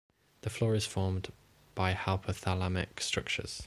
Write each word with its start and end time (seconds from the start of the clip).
The 0.41 0.49
floor 0.49 0.73
is 0.73 0.87
formed 0.87 1.31
by 1.75 1.93
hypothalamic 1.93 3.01
structures. 3.01 3.59